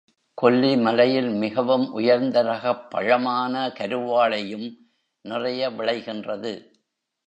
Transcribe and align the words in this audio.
கொல்லி 0.33 0.77
மலையில் 0.77 1.29
மிகவும் 1.29 1.91
உயர்ந்த 1.91 2.41
ரகப் 2.41 2.89
பழமான 2.89 3.67
கருவாழை 3.67 4.43
யும் 4.45 4.69
நிறைய 5.25 5.69
விளைகின்றது. 5.69 6.53